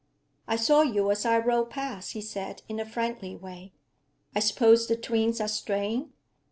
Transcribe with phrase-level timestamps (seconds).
[0.47, 3.71] 'I saw you as I rode past,' he said, in a friendly way.
[4.35, 6.11] 'I suppose the twins are straying?'